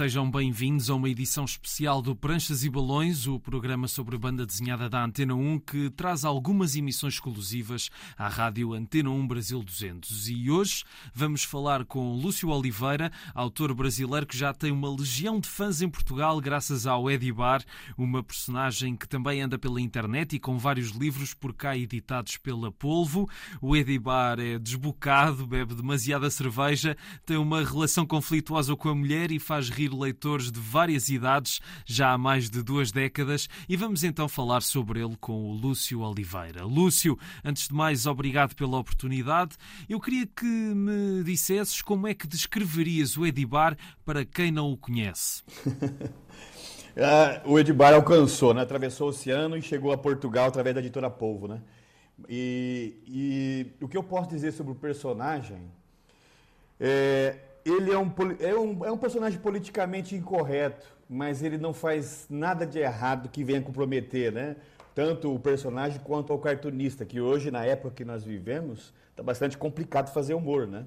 Sejam 0.00 0.30
bem-vindos 0.30 0.88
a 0.88 0.94
uma 0.94 1.10
edição 1.10 1.44
especial 1.44 2.00
do 2.00 2.16
Pranchas 2.16 2.64
e 2.64 2.70
Balões, 2.70 3.26
o 3.26 3.38
programa 3.38 3.86
sobre 3.86 4.16
banda 4.16 4.46
desenhada 4.46 4.88
da 4.88 5.04
Antena 5.04 5.34
1 5.34 5.58
que 5.58 5.90
traz 5.90 6.24
algumas 6.24 6.74
emissões 6.74 7.12
exclusivas 7.12 7.90
à 8.16 8.26
rádio 8.26 8.72
Antena 8.72 9.10
1 9.10 9.28
Brasil 9.28 9.62
200. 9.62 10.30
E 10.30 10.50
hoje 10.50 10.84
vamos 11.12 11.44
falar 11.44 11.84
com 11.84 12.14
Lúcio 12.14 12.48
Oliveira, 12.48 13.12
autor 13.34 13.74
brasileiro 13.74 14.24
que 14.24 14.38
já 14.38 14.54
tem 14.54 14.72
uma 14.72 14.90
legião 14.90 15.38
de 15.38 15.50
fãs 15.50 15.82
em 15.82 15.88
Portugal 15.90 16.40
graças 16.40 16.86
ao 16.86 17.10
Edibar, 17.10 17.62
uma 17.98 18.22
personagem 18.22 18.96
que 18.96 19.06
também 19.06 19.42
anda 19.42 19.58
pela 19.58 19.82
internet 19.82 20.34
e 20.34 20.40
com 20.40 20.56
vários 20.56 20.92
livros 20.92 21.34
por 21.34 21.52
cá 21.52 21.76
editados 21.76 22.38
pela 22.38 22.72
Polvo. 22.72 23.28
O 23.60 23.76
Edibar 23.76 24.40
é 24.40 24.58
desbocado, 24.58 25.46
bebe 25.46 25.74
demasiada 25.74 26.30
cerveja, 26.30 26.96
tem 27.26 27.36
uma 27.36 27.62
relação 27.62 28.06
conflituosa 28.06 28.74
com 28.74 28.88
a 28.88 28.94
mulher 28.94 29.30
e 29.30 29.38
faz 29.38 29.68
rir 29.68 29.89
leitores 29.96 30.50
de 30.50 30.60
várias 30.60 31.08
idades 31.08 31.60
já 31.84 32.12
há 32.12 32.18
mais 32.18 32.48
de 32.48 32.62
duas 32.62 32.92
décadas 32.92 33.48
e 33.68 33.76
vamos 33.76 34.04
então 34.04 34.28
falar 34.28 34.62
sobre 34.62 35.00
ele 35.00 35.16
com 35.20 35.50
o 35.50 35.52
Lúcio 35.52 36.00
Oliveira. 36.00 36.64
Lúcio, 36.64 37.18
antes 37.44 37.68
de 37.68 37.74
mais, 37.74 38.06
obrigado 38.06 38.54
pela 38.54 38.78
oportunidade. 38.78 39.56
Eu 39.88 40.00
queria 40.00 40.26
que 40.26 40.44
me 40.44 41.22
dissesses 41.24 41.82
como 41.82 42.06
é 42.06 42.14
que 42.14 42.26
descreverias 42.26 43.16
o 43.16 43.26
Edibar 43.26 43.76
para 44.04 44.24
quem 44.24 44.50
não 44.50 44.72
o 44.72 44.76
conhece. 44.76 45.42
ah, 46.96 47.42
o 47.44 47.58
Edibar 47.58 47.94
alcançou, 47.94 48.54
né? 48.54 48.62
atravessou 48.62 49.08
o 49.08 49.10
oceano 49.10 49.56
e 49.56 49.62
chegou 49.62 49.92
a 49.92 49.98
Portugal 49.98 50.48
através 50.48 50.74
da 50.74 50.80
editora 50.80 51.10
Polvo. 51.10 51.48
Né? 51.48 51.60
E, 52.28 52.94
e 53.06 53.84
o 53.84 53.88
que 53.88 53.96
eu 53.96 54.02
posso 54.02 54.28
dizer 54.28 54.52
sobre 54.52 54.72
o 54.72 54.76
personagem 54.76 55.70
é 56.78 57.36
ele 57.64 57.92
é 57.92 57.98
um, 57.98 58.10
é, 58.40 58.54
um, 58.54 58.84
é 58.84 58.92
um 58.92 58.98
personagem 58.98 59.38
politicamente 59.38 60.14
incorreto, 60.14 60.86
mas 61.08 61.42
ele 61.42 61.58
não 61.58 61.72
faz 61.72 62.26
nada 62.30 62.66
de 62.66 62.78
errado 62.78 63.28
que 63.28 63.44
venha 63.44 63.60
comprometer, 63.60 64.32
né? 64.32 64.56
Tanto 64.94 65.34
o 65.34 65.38
personagem 65.38 66.00
quanto 66.02 66.32
o 66.32 66.38
cartunista, 66.38 67.04
que 67.04 67.20
hoje, 67.20 67.50
na 67.50 67.64
época 67.64 67.94
que 67.94 68.04
nós 68.04 68.24
vivemos, 68.24 68.92
está 69.10 69.22
bastante 69.22 69.56
complicado 69.56 70.12
fazer 70.12 70.34
humor, 70.34 70.66
né? 70.66 70.84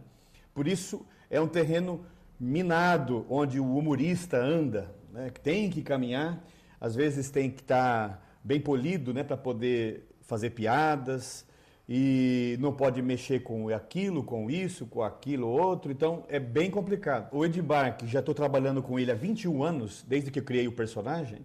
Por 0.54 0.68
isso, 0.68 1.06
é 1.30 1.40
um 1.42 1.48
terreno 1.48 2.06
minado, 2.40 3.26
onde 3.30 3.60
o 3.60 3.78
humorista 3.78 4.38
anda, 4.38 4.94
né? 5.12 5.32
tem 5.42 5.70
que 5.70 5.82
caminhar, 5.82 6.44
às 6.80 6.96
vezes 6.96 7.30
tem 7.30 7.50
que 7.50 7.62
estar 7.62 8.10
tá 8.10 8.22
bem 8.44 8.60
polido, 8.60 9.14
né? 9.14 9.24
Para 9.24 9.38
poder 9.38 10.08
fazer 10.22 10.52
piadas, 10.52 11.46
e 11.88 12.58
não 12.60 12.72
pode 12.74 13.02
mexer 13.02 13.42
com 13.42 13.70
aquilo, 13.70 14.24
com 14.24 14.50
isso, 14.50 14.86
com 14.86 15.04
aquilo, 15.04 15.48
outro, 15.48 15.92
então 15.92 16.24
é 16.30 16.40
bem 16.40 16.72
complicado. 16.72 17.34
O 17.34 17.44
Edbar, 17.44 17.98
que 17.98 18.08
já 18.08 18.20
estou 18.20 18.34
trabalhando 18.34 18.82
com 18.82 18.98
ele 18.98 19.12
há 19.12 19.16
21 19.16 19.64
anos, 19.64 20.04
desde 20.08 20.32
que 20.32 20.40
eu 20.40 20.44
criei 20.44 20.68
o 20.68 20.72
personagem, 20.72 21.40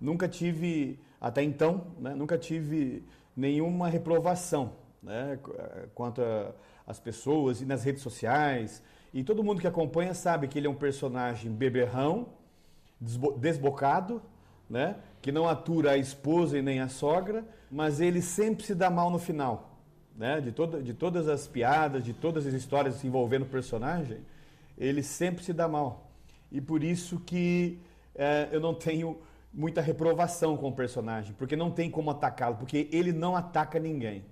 nunca 0.00 0.28
tive, 0.28 0.98
até 1.20 1.42
então, 1.42 1.88
né, 1.98 2.14
nunca 2.14 2.38
tive 2.38 3.04
nenhuma 3.36 3.88
reprovação 3.88 4.72
né, 5.02 5.38
quanto 5.94 6.22
às 6.86 6.98
pessoas 6.98 7.60
e 7.60 7.66
nas 7.66 7.84
redes 7.84 8.02
sociais. 8.02 8.82
E 9.12 9.22
todo 9.22 9.44
mundo 9.44 9.60
que 9.60 9.66
acompanha 9.66 10.14
sabe 10.14 10.48
que 10.48 10.58
ele 10.58 10.66
é 10.66 10.70
um 10.70 10.74
personagem 10.74 11.52
beberrão, 11.52 12.28
desbocado, 13.38 14.22
né, 14.68 14.96
que 15.20 15.30
não 15.30 15.48
atura 15.48 15.92
a 15.92 15.96
esposa 15.96 16.58
e 16.58 16.62
nem 16.62 16.80
a 16.80 16.88
sogra, 16.88 17.44
mas 17.74 18.00
ele 18.00 18.22
sempre 18.22 18.64
se 18.64 18.72
dá 18.72 18.88
mal 18.88 19.10
no 19.10 19.18
final. 19.18 19.76
Né? 20.16 20.40
De, 20.40 20.52
toda, 20.52 20.80
de 20.80 20.94
todas 20.94 21.26
as 21.26 21.48
piadas, 21.48 22.04
de 22.04 22.12
todas 22.12 22.46
as 22.46 22.54
histórias 22.54 23.04
envolvendo 23.04 23.42
o 23.42 23.46
personagem, 23.46 24.18
ele 24.78 25.02
sempre 25.02 25.42
se 25.42 25.52
dá 25.52 25.66
mal. 25.66 26.08
E 26.52 26.60
por 26.60 26.84
isso 26.84 27.18
que 27.18 27.80
é, 28.14 28.48
eu 28.52 28.60
não 28.60 28.74
tenho 28.74 29.18
muita 29.52 29.80
reprovação 29.80 30.56
com 30.56 30.68
o 30.68 30.72
personagem, 30.72 31.34
porque 31.36 31.56
não 31.56 31.68
tem 31.68 31.90
como 31.90 32.12
atacá-lo, 32.12 32.54
porque 32.54 32.88
ele 32.92 33.12
não 33.12 33.34
ataca 33.34 33.80
ninguém. 33.80 34.24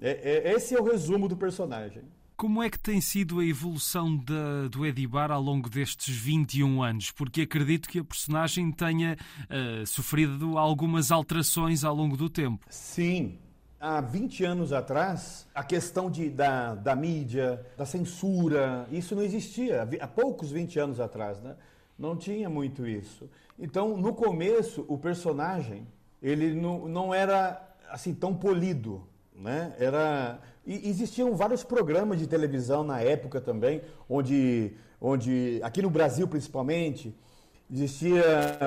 É, 0.00 0.46
é, 0.46 0.52
esse 0.54 0.74
é 0.74 0.80
o 0.80 0.84
resumo 0.84 1.28
do 1.28 1.36
personagem. 1.36 2.04
Como 2.38 2.62
é 2.62 2.70
que 2.70 2.78
tem 2.78 3.00
sido 3.00 3.40
a 3.40 3.44
evolução 3.44 4.16
de, 4.16 4.68
do 4.70 4.86
Edibar 4.86 5.32
ao 5.32 5.42
longo 5.42 5.68
destes 5.68 6.16
21 6.16 6.84
anos? 6.84 7.10
Porque 7.10 7.40
acredito 7.40 7.88
que 7.88 7.98
a 7.98 8.04
personagem 8.04 8.70
tenha 8.70 9.16
uh, 9.50 9.84
sofrido 9.84 10.56
algumas 10.56 11.10
alterações 11.10 11.82
ao 11.82 11.92
longo 11.92 12.16
do 12.16 12.30
tempo. 12.30 12.64
Sim. 12.70 13.40
Há 13.80 14.00
20 14.00 14.44
anos 14.44 14.72
atrás, 14.72 15.48
a 15.52 15.64
questão 15.64 16.08
de, 16.08 16.30
da, 16.30 16.76
da 16.76 16.94
mídia, 16.94 17.60
da 17.76 17.84
censura, 17.84 18.86
isso 18.92 19.16
não 19.16 19.22
existia. 19.22 19.88
Há 20.00 20.06
poucos 20.06 20.52
20 20.52 20.78
anos 20.78 21.00
atrás, 21.00 21.40
né? 21.40 21.56
Não 21.98 22.16
tinha 22.16 22.48
muito 22.48 22.86
isso. 22.86 23.28
Então, 23.58 23.96
no 23.96 24.14
começo, 24.14 24.84
o 24.86 24.96
personagem, 24.96 25.88
ele 26.22 26.54
não, 26.54 26.86
não 26.86 27.12
era 27.12 27.60
assim 27.90 28.14
tão 28.14 28.32
polido, 28.32 29.04
né? 29.34 29.74
Era 29.76 30.40
e 30.68 30.88
existiam 30.90 31.34
vários 31.34 31.64
programas 31.64 32.18
de 32.18 32.26
televisão 32.26 32.84
na 32.84 33.00
época 33.00 33.40
também, 33.40 33.80
onde, 34.06 34.72
onde 35.00 35.58
aqui 35.62 35.80
no 35.80 35.88
Brasil 35.88 36.28
principalmente, 36.28 37.16
existia 37.72 38.22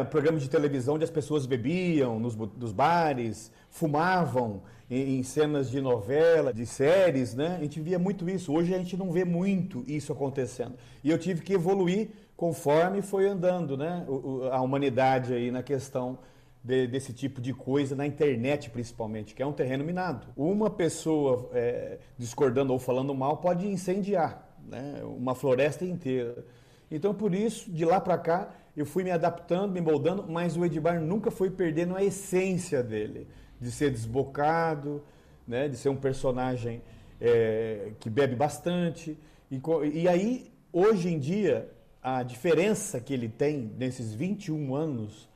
programas 0.09 0.41
de 0.41 0.49
televisão 0.49 0.95
onde 0.95 1.03
as 1.03 1.11
pessoas 1.11 1.45
bebiam 1.45 2.19
nos, 2.19 2.35
nos 2.35 2.71
bares, 2.71 3.51
fumavam 3.69 4.63
em, 4.89 5.19
em, 5.19 5.23
cenas 5.23 5.69
de 5.69 5.79
novela, 5.79 6.51
de 6.51 6.65
séries, 6.65 7.35
né? 7.35 7.57
A 7.59 7.61
gente 7.61 7.79
via 7.79 7.99
muito 7.99 8.27
isso. 8.27 8.51
Hoje 8.51 8.73
a 8.73 8.79
gente 8.79 8.97
não 8.97 9.11
vê 9.11 9.23
muito 9.23 9.83
isso 9.87 10.11
acontecendo. 10.11 10.73
E 11.03 11.09
eu 11.11 11.19
tive 11.19 11.43
que 11.43 11.53
evoluir 11.53 12.09
conforme 12.35 13.03
foi 13.03 13.27
andando, 13.27 13.77
né? 13.77 14.03
a 14.51 14.59
humanidade 14.59 15.33
aí 15.35 15.51
na 15.51 15.61
questão 15.61 16.17
de, 16.63 16.87
desse 16.87 17.11
tipo 17.13 17.41
de 17.41 17.53
coisa 17.53 17.95
na 17.95 18.05
internet, 18.05 18.69
principalmente, 18.69 19.33
que 19.33 19.41
é 19.41 19.45
um 19.45 19.53
terreno 19.53 19.83
minado. 19.83 20.27
Uma 20.35 20.69
pessoa 20.69 21.49
é, 21.53 21.99
discordando 22.17 22.71
ou 22.71 22.79
falando 22.79 23.13
mal 23.13 23.37
pode 23.37 23.67
incendiar 23.67 24.47
né, 24.67 25.01
uma 25.03 25.33
floresta 25.33 25.85
inteira. 25.85 26.45
Então, 26.89 27.13
por 27.13 27.33
isso, 27.33 27.71
de 27.71 27.85
lá 27.85 27.99
para 27.99 28.17
cá, 28.17 28.53
eu 28.75 28.85
fui 28.85 29.03
me 29.03 29.11
adaptando, 29.11 29.71
me 29.71 29.81
moldando, 29.81 30.25
mas 30.27 30.55
o 30.55 30.65
Edbar 30.65 31.01
nunca 31.01 31.31
foi 31.31 31.49
perdendo 31.49 31.95
a 31.95 32.03
essência 32.03 32.83
dele, 32.83 33.27
de 33.59 33.71
ser 33.71 33.91
desbocado, 33.91 35.03
né, 35.47 35.67
de 35.67 35.77
ser 35.77 35.89
um 35.89 35.95
personagem 35.95 36.81
é, 37.19 37.91
que 37.99 38.09
bebe 38.09 38.35
bastante. 38.35 39.17
E, 39.49 39.59
e 39.93 40.07
aí, 40.07 40.51
hoje 40.71 41.09
em 41.09 41.17
dia, 41.17 41.69
a 42.03 42.23
diferença 42.23 42.99
que 42.99 43.13
ele 43.13 43.29
tem 43.29 43.71
nesses 43.77 44.13
21 44.13 44.75
anos 44.75 45.30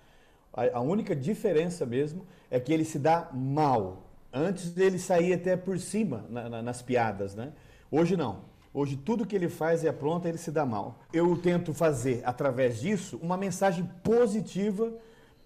a, 0.55 0.77
a 0.77 0.81
única 0.81 1.15
diferença 1.15 1.85
mesmo 1.85 2.25
é 2.49 2.59
que 2.59 2.71
ele 2.71 2.85
se 2.85 2.97
dá 2.97 3.29
mal. 3.33 4.03
Antes 4.33 4.75
ele 4.77 4.97
saía 4.97 5.35
até 5.35 5.55
por 5.57 5.77
cima 5.79 6.25
na, 6.29 6.49
na, 6.49 6.61
nas 6.61 6.81
piadas, 6.81 7.35
né? 7.35 7.51
Hoje 7.91 8.15
não. 8.15 8.39
Hoje 8.73 8.97
tudo 8.97 9.25
que 9.25 9.35
ele 9.35 9.47
faz 9.47 9.85
é 9.85 9.91
pronto, 9.91 10.27
ele 10.27 10.37
se 10.37 10.51
dá 10.51 10.65
mal. 10.65 10.99
Eu 11.13 11.37
tento 11.37 11.73
fazer, 11.73 12.21
através 12.25 12.79
disso, 12.79 13.19
uma 13.21 13.37
mensagem 13.37 13.89
positiva, 14.03 14.93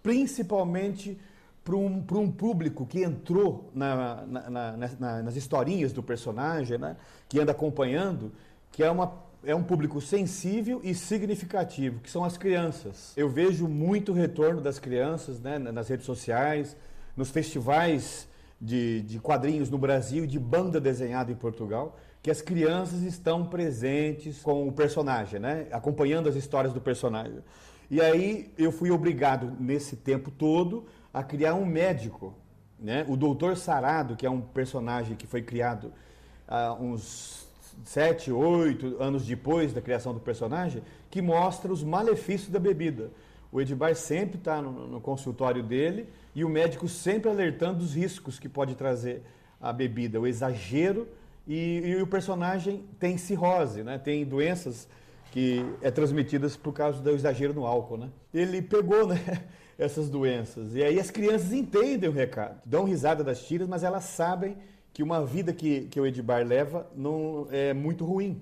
principalmente 0.01 1.19
para 1.63 1.75
um, 1.75 2.03
um 2.11 2.31
público 2.31 2.85
que 2.85 3.03
entrou 3.03 3.69
na, 3.73 4.25
na, 4.25 4.77
na, 4.77 5.23
nas 5.23 5.35
historinhas 5.35 5.93
do 5.93 6.01
personagem, 6.01 6.79
né? 6.79 6.95
que 7.27 7.39
anda 7.39 7.51
acompanhando, 7.51 8.31
que 8.71 8.83
é 8.83 8.89
uma 8.89 9.28
é 9.43 9.55
um 9.55 9.63
público 9.63 10.01
sensível 10.01 10.81
e 10.83 10.93
significativo, 10.93 11.99
que 11.99 12.09
são 12.09 12.23
as 12.23 12.37
crianças. 12.37 13.13
Eu 13.15 13.29
vejo 13.29 13.67
muito 13.67 14.11
retorno 14.11 14.61
das 14.61 14.79
crianças 14.79 15.39
né, 15.39 15.57
nas 15.57 15.87
redes 15.87 16.05
sociais, 16.05 16.75
nos 17.15 17.29
festivais 17.29 18.27
de, 18.59 19.01
de 19.01 19.19
quadrinhos 19.19 19.69
no 19.69 19.77
Brasil 19.77 20.27
de 20.27 20.37
banda 20.37 20.79
desenhada 20.79 21.31
em 21.31 21.35
Portugal, 21.35 21.97
que 22.21 22.29
as 22.29 22.41
crianças 22.41 23.01
estão 23.03 23.45
presentes 23.45 24.41
com 24.41 24.67
o 24.67 24.71
personagem, 24.73 25.39
né, 25.39 25.67
acompanhando 25.71 26.27
as 26.27 26.35
histórias 26.35 26.73
do 26.73 26.81
personagem. 26.81 27.39
E 27.89 28.01
aí 28.01 28.53
eu 28.57 28.71
fui 28.71 28.91
obrigado, 28.91 29.55
nesse 29.59 29.95
tempo 29.95 30.29
todo, 30.29 30.85
a 31.13 31.23
criar 31.23 31.55
um 31.55 31.65
médico. 31.65 32.35
Né? 32.77 33.05
O 33.07 33.17
Doutor 33.17 33.57
Sarado, 33.57 34.15
que 34.15 34.25
é 34.25 34.29
um 34.29 34.41
personagem 34.41 35.15
que 35.15 35.25
foi 35.25 35.41
criado 35.41 35.91
há 36.47 36.73
uns 36.73 37.48
sete, 37.83 38.31
oito 38.31 39.01
anos 39.01 39.25
depois 39.25 39.73
da 39.73 39.81
criação 39.81 40.13
do 40.13 40.19
personagem, 40.19 40.81
que 41.09 41.21
mostra 41.21 41.71
os 41.71 41.83
malefícios 41.83 42.49
da 42.49 42.59
bebida. 42.59 43.09
O 43.51 43.59
Edbar 43.59 43.95
sempre 43.95 44.37
está 44.37 44.61
no, 44.61 44.87
no, 44.87 45.01
consultório 45.01 45.63
dele 45.63 46.07
e 46.35 46.45
o 46.45 46.49
médico 46.49 46.87
sempre 46.87 47.29
alertando 47.29 47.79
dos 47.79 47.95
riscos 47.95 48.37
que 48.37 48.47
pode 48.47 48.75
trazer 48.75 49.23
a 49.59 49.73
bebida, 49.73 50.19
o 50.19 50.27
exagero 50.27 51.07
e, 51.47 51.81
e 51.83 52.01
o 52.01 52.05
personagem 52.05 52.83
tem 52.99 53.17
cirrose, 53.17 53.83
né? 53.83 53.97
tem 53.97 54.23
doenças 54.23 54.87
que 55.31 55.65
é 55.81 55.89
transmitidas 55.89 56.55
por 56.55 56.73
causa 56.73 57.01
do 57.01 57.09
exagero 57.09 57.53
no 57.53 57.65
álcool. 57.65 57.97
Né? 57.97 58.09
Ele 58.33 58.61
pegou 58.61 59.07
né, 59.07 59.19
essas 59.77 60.09
doenças 60.09 60.75
e 60.75 60.83
aí 60.83 60.99
as 60.99 61.09
crianças 61.09 61.51
entendem 61.51 62.07
o 62.07 62.13
recado, 62.13 62.61
dão 62.63 62.83
risada 62.83 63.23
das 63.23 63.41
tiras, 63.41 63.67
mas 63.67 63.83
elas 63.83 64.03
sabem 64.03 64.57
que 64.93 65.03
uma 65.03 65.25
vida 65.25 65.53
que, 65.53 65.81
que 65.81 65.99
o 65.99 66.05
Edbar 66.05 66.45
leva 66.45 66.87
não 66.95 67.47
é 67.51 67.73
muito 67.73 68.05
ruim. 68.05 68.41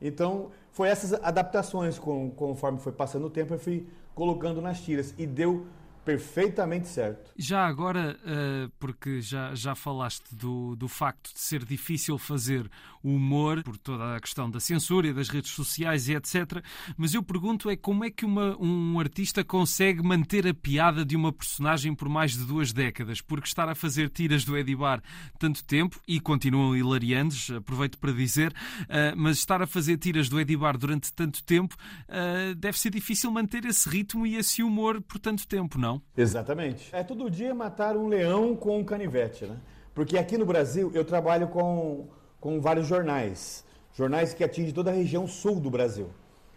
Então, 0.00 0.50
foi 0.70 0.88
essas 0.88 1.14
adaptações, 1.14 1.98
com, 1.98 2.30
conforme 2.30 2.78
foi 2.78 2.92
passando 2.92 3.26
o 3.26 3.30
tempo, 3.30 3.54
eu 3.54 3.58
fui 3.58 3.86
colocando 4.14 4.60
nas 4.60 4.80
tiras. 4.80 5.14
E 5.16 5.26
deu 5.26 5.66
perfeitamente 6.06 6.86
certo. 6.86 7.32
Já 7.36 7.66
agora, 7.66 8.16
uh, 8.22 8.72
porque 8.78 9.20
já, 9.20 9.52
já 9.56 9.74
falaste 9.74 10.32
do, 10.32 10.76
do 10.76 10.86
facto 10.86 11.34
de 11.34 11.40
ser 11.40 11.64
difícil 11.64 12.16
fazer 12.16 12.70
humor 13.02 13.62
por 13.64 13.76
toda 13.76 14.14
a 14.14 14.20
questão 14.20 14.48
da 14.48 14.60
censura 14.60 15.08
e 15.08 15.12
das 15.12 15.28
redes 15.28 15.50
sociais 15.50 16.08
e 16.08 16.14
etc. 16.14 16.62
Mas 16.96 17.12
eu 17.12 17.24
pergunto 17.24 17.68
é 17.68 17.76
como 17.76 18.04
é 18.04 18.10
que 18.10 18.24
uma, 18.24 18.56
um 18.56 19.00
artista 19.00 19.42
consegue 19.42 20.00
manter 20.00 20.46
a 20.46 20.54
piada 20.54 21.04
de 21.04 21.16
uma 21.16 21.32
personagem 21.32 21.92
por 21.92 22.08
mais 22.08 22.36
de 22.36 22.44
duas 22.44 22.72
décadas? 22.72 23.20
Porque 23.20 23.48
estar 23.48 23.68
a 23.68 23.74
fazer 23.74 24.08
tiras 24.08 24.44
do 24.44 24.56
Edibar 24.56 25.02
tanto 25.40 25.64
tempo, 25.64 26.00
e 26.06 26.20
continuam 26.20 26.76
hilariantes, 26.76 27.50
aproveito 27.50 27.98
para 27.98 28.12
dizer, 28.12 28.52
uh, 28.52 29.16
mas 29.16 29.38
estar 29.38 29.60
a 29.60 29.66
fazer 29.66 29.98
tiras 29.98 30.28
do 30.28 30.38
Edibar 30.38 30.78
durante 30.78 31.12
tanto 31.12 31.42
tempo 31.42 31.74
uh, 32.08 32.54
deve 32.54 32.78
ser 32.78 32.90
difícil 32.90 33.28
manter 33.32 33.64
esse 33.64 33.88
ritmo 33.88 34.24
e 34.24 34.36
esse 34.36 34.62
humor 34.62 35.02
por 35.02 35.18
tanto 35.18 35.48
tempo, 35.48 35.78
não? 35.78 35.95
Exatamente. 36.16 36.94
É 36.94 37.02
todo 37.02 37.30
dia 37.30 37.54
matar 37.54 37.96
um 37.96 38.08
leão 38.08 38.56
com 38.56 38.78
um 38.78 38.84
canivete, 38.84 39.46
né? 39.46 39.56
Porque 39.94 40.18
aqui 40.18 40.36
no 40.36 40.44
Brasil 40.44 40.90
eu 40.94 41.04
trabalho 41.04 41.48
com, 41.48 42.06
com 42.40 42.60
vários 42.60 42.86
jornais. 42.86 43.64
Jornais 43.94 44.34
que 44.34 44.44
atingem 44.44 44.72
toda 44.72 44.90
a 44.90 44.94
região 44.94 45.26
sul 45.26 45.58
do 45.58 45.70
Brasil. 45.70 46.08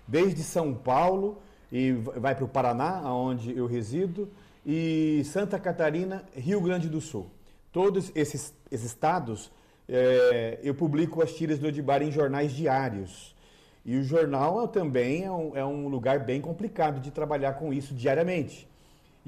Desde 0.08 0.44
São 0.44 0.74
Paulo 0.74 1.42
e 1.72 1.92
vai 1.92 2.36
para 2.36 2.46
o 2.46 2.48
Paraná, 2.48 3.02
onde 3.14 3.56
eu 3.56 3.66
resido, 3.66 4.30
e 4.66 5.24
Santa 5.26 5.60
Catarina, 5.60 6.24
Rio 6.36 6.60
Grande 6.62 6.90
do 6.90 7.00
Sul. 7.00 7.30
Todos 7.72 8.12
esses, 8.16 8.54
esses 8.72 8.88
estados 8.88 9.52
é, 9.88 10.60
eu 10.62 10.76
publico 10.76 11.22
as 11.22 11.34
tiras 11.34 11.58
do 11.58 11.68
Odibar 11.68 12.04
em 12.04 12.12
jornais 12.12 12.52
diários. 12.52 13.36
E 13.84 13.98
o 13.98 14.04
jornal 14.04 14.68
também 14.68 15.24
é 15.24 15.32
um, 15.32 15.58
é 15.58 15.66
um 15.66 15.88
lugar 15.88 16.20
bem 16.20 16.40
complicado 16.40 17.00
de 17.00 17.10
trabalhar 17.10 17.54
com 17.54 17.74
isso 17.74 17.96
diariamente. 17.96 18.69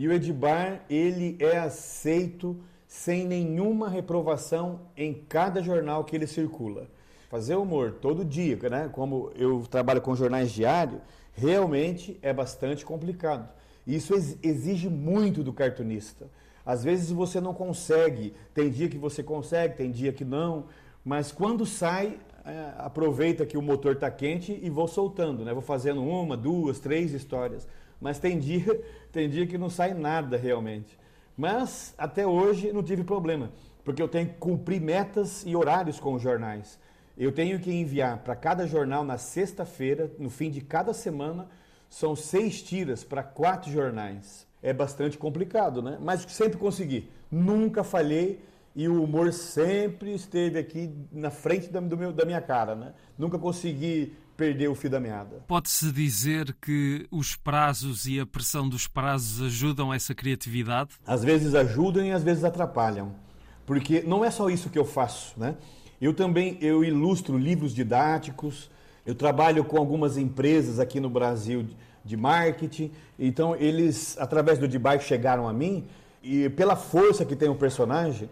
E 0.01 0.07
o 0.07 0.12
Edibar, 0.12 0.81
ele 0.89 1.38
é 1.39 1.59
aceito 1.59 2.57
sem 2.88 3.24
nenhuma 3.24 3.88
reprovação 3.88 4.80
em 4.98 5.13
cada 5.13 5.62
jornal 5.62 6.03
que 6.03 6.15
ele 6.15 6.25
circula. 6.25 6.88
Fazer 7.30 7.53
humor 7.53 7.98
todo 8.01 8.25
dia, 8.25 8.57
né? 8.68 8.89
Como 8.92 9.31
eu 9.36 9.63
trabalho 9.69 10.01
com 10.01 10.15
jornais 10.15 10.51
diários, 10.51 11.00
realmente 11.36 12.18
é 12.24 12.33
bastante 12.33 12.83
complicado. 12.83 13.48
Isso 13.86 14.15
exige 14.42 14.89
muito 14.89 15.44
do 15.44 15.53
cartunista. 15.53 16.25
Às 16.65 16.83
vezes 16.83 17.12
você 17.12 17.39
não 17.39 17.54
consegue, 17.54 18.33
tem 18.56 18.71
dia 18.71 18.89
que 18.89 18.97
você 18.97 19.21
consegue, 19.21 19.77
tem 19.77 19.92
dia 19.92 20.12
que 20.12 20.25
não, 20.25 20.65
mas 21.06 21.31
quando 21.31 21.63
sai, 21.63 22.18
é, 22.44 22.71
aproveita 22.80 23.45
que 23.45 23.56
o 23.56 23.62
motor 23.62 23.94
está 23.94 24.09
quente 24.09 24.59
e 24.63 24.68
vou 24.68 24.88
soltando, 24.88 25.45
né? 25.45 25.54
Vou 25.54 25.62
fazendo 25.62 26.04
uma, 26.04 26.36
duas, 26.36 26.80
três 26.80 27.13
histórias. 27.13 27.68
Mas 28.01 28.18
tem 28.18 28.39
dia, 28.39 28.83
tem 29.13 29.30
dia 29.30 29.45
que 29.45 29.57
não 29.57 29.69
sai 29.69 29.94
nada 29.94 30.36
realmente. 30.36 30.98
Mas 31.38 31.94
até 31.98 32.25
hoje 32.25 32.74
não 32.74 32.83
tive 32.83 33.03
problema, 33.03 33.51
porque 33.86 34.01
eu 34.01 34.07
tenho 34.07 34.27
que 34.27 34.33
cumprir 34.36 34.81
metas 34.81 35.44
e 35.45 35.56
horários 35.56 36.00
com 36.00 36.13
os 36.15 36.21
jornais. 36.21 36.80
Eu 37.18 37.31
tenho 37.31 37.59
que 37.59 37.71
enviar 37.71 38.18
para 38.19 38.36
cada 38.36 38.65
jornal 38.65 39.03
na 39.03 39.18
sexta-feira, 39.18 40.12
no 40.18 40.30
fim 40.30 40.50
de 40.50 40.62
cada 40.62 40.94
semana, 40.94 41.48
são 41.89 42.15
seis 42.15 42.63
tiras 42.63 43.03
para 43.03 43.21
quatro 43.21 43.71
jornais. 43.71 44.47
É 44.63 44.74
bastante 44.74 45.18
complicado, 45.18 45.81
né? 45.81 45.97
Mas 46.01 46.21
sempre 46.30 46.57
consegui. 46.57 47.09
Nunca 47.30 47.83
falhei 47.83 48.44
e 48.75 48.88
o 48.88 49.03
humor 49.03 49.33
sempre 49.33 50.13
esteve 50.13 50.57
aqui 50.57 50.94
na 51.12 51.29
frente 51.29 51.69
da, 51.69 51.81
meu, 51.81 52.12
da 52.12 52.25
minha 52.25 52.41
cara, 52.41 52.75
né? 52.75 52.94
Nunca 53.18 53.38
consegui 53.38 54.13
perder 54.38 54.69
o 54.69 54.75
fio 54.75 54.89
da 54.89 55.00
meada. 55.00 55.44
Pode-se 55.47 55.91
dizer 55.91 56.56
que 56.62 57.06
os 57.12 57.35
prazos 57.35 58.06
e 58.06 58.19
a 58.19 58.25
pressão 58.25 58.68
dos 58.68 58.88
prazos 58.88 59.41
ajudam 59.41 59.94
essa 59.94 60.15
criatividade? 60.15 60.95
Às 61.06 61.23
vezes 61.23 61.53
ajudam 61.53 62.03
e 62.06 62.12
às 62.12 62.23
vezes 62.23 62.44
atrapalham. 62.44 63.13
Porque 63.65 64.01
não 64.01 64.25
é 64.25 64.31
só 64.31 64.50
isso 64.50 64.69
que 64.69 64.79
eu 64.79 64.85
faço, 64.85 65.39
né? 65.39 65.56
Eu 66.01 66.13
também 66.13 66.57
eu 66.62 66.83
ilustro 66.83 67.38
livros 67.38 67.75
didáticos, 67.75 68.71
eu 69.06 69.13
trabalho 69.13 69.63
com 69.63 69.77
algumas 69.77 70.18
empresas 70.18 70.79
aqui 70.79 71.00
no 71.00 71.09
Brasil 71.09 71.68
de 72.03 72.18
marketing, 72.18 72.91
então 73.19 73.56
eles, 73.56 74.18
através 74.19 74.57
do 74.57 74.68
Debike, 74.68 75.03
chegaram 75.03 75.47
a 75.47 75.53
mim 75.53 75.88
e 76.23 76.50
pela 76.50 76.75
força 76.75 77.23
que 77.23 77.35
tem 77.35 77.50
o 77.50 77.56
personagem, 77.56 78.27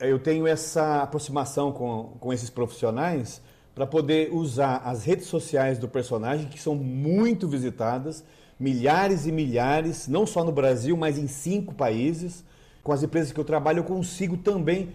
eu 0.00 0.18
tenho 0.18 0.46
essa 0.46 1.02
aproximação 1.02 1.72
com, 1.72 2.16
com 2.20 2.32
esses 2.32 2.50
profissionais 2.50 3.40
para 3.74 3.86
poder 3.86 4.30
usar 4.32 4.82
as 4.84 5.04
redes 5.04 5.26
sociais 5.26 5.78
do 5.78 5.88
personagem, 5.88 6.48
que 6.48 6.60
são 6.60 6.74
muito 6.74 7.46
visitadas, 7.46 8.24
milhares 8.58 9.26
e 9.26 9.32
milhares, 9.32 10.08
não 10.08 10.26
só 10.26 10.44
no 10.44 10.50
Brasil, 10.50 10.96
mas 10.96 11.16
em 11.16 11.28
cinco 11.28 11.74
países. 11.74 12.44
Com 12.82 12.92
as 12.92 13.02
empresas 13.02 13.32
que 13.32 13.38
eu 13.38 13.44
trabalho, 13.44 13.80
eu 13.80 13.84
consigo 13.84 14.36
também 14.36 14.90